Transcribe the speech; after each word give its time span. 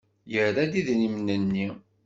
Yerra-d 0.31 0.73
idrimen-nni. 0.79 1.67